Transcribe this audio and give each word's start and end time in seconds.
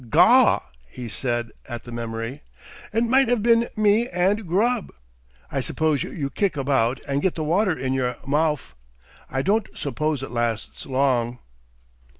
"Gaw!" 0.09 0.61
he 0.89 1.07
said 1.07 1.51
at 1.69 1.83
the 1.83 1.91
memory; 1.91 2.41
"it 2.91 3.03
might 3.03 3.29
'ave 3.29 3.41
been 3.43 3.67
me 3.75 4.09
and 4.09 4.47
Grubb!... 4.47 4.91
I 5.51 5.61
suppose 5.61 6.01
you 6.01 6.31
kick 6.31 6.57
about 6.57 6.99
and 7.07 7.21
get 7.21 7.35
the 7.35 7.43
water 7.43 7.77
in 7.77 7.93
your 7.93 8.15
mouf. 8.25 8.73
I 9.29 9.43
don't 9.43 9.67
suppose 9.75 10.23
it 10.23 10.31
lasts 10.31 10.87
long." 10.87 11.37